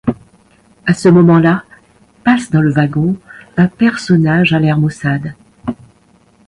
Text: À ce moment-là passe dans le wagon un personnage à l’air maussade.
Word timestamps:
À 0.87 0.95
ce 0.95 1.09
moment-là 1.09 1.63
passe 2.23 2.49
dans 2.49 2.63
le 2.63 2.71
wagon 2.71 3.17
un 3.55 3.67
personnage 3.67 4.51
à 4.51 4.57
l’air 4.57 4.79
maussade. 4.79 5.35